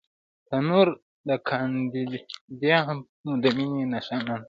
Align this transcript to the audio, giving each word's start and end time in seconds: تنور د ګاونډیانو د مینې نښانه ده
تنور 0.47 0.87
د 1.27 1.29
ګاونډیانو 1.47 3.31
د 3.43 3.45
مینې 3.55 3.83
نښانه 3.93 4.35
ده 4.37 4.37